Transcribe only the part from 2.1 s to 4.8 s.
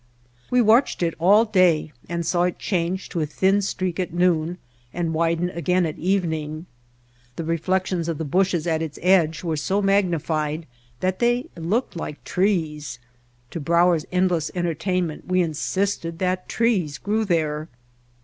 saw it change to a thin streak at noon